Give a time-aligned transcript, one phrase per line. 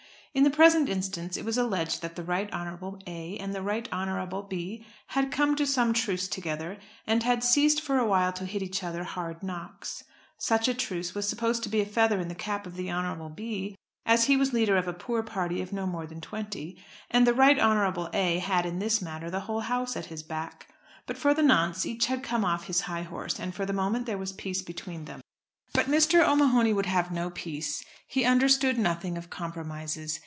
[0.33, 3.37] In the present instance it was alleged that the Right Honourable A.
[3.37, 3.59] and the
[3.91, 4.85] Honourable B.
[5.07, 8.81] had come to some truce together, and had ceased for a while to hit each
[8.81, 10.05] other hard knocks.
[10.37, 13.27] Such a truce was supposed to be a feather in the cap of the Honourable
[13.27, 13.75] B.,
[14.05, 17.33] as he was leader of a poor party of no more than twenty; and the
[17.33, 18.39] Right Honourable A.
[18.39, 20.69] had in this matter the whole House at his back.
[21.07, 24.05] But for the nonce each had come off his high horse, and for the moment
[24.05, 25.19] there was peace between them.
[25.73, 26.25] But Mr.
[26.25, 27.83] O'Mahony would have no peace.
[28.07, 30.19] He understood nothing of compromises.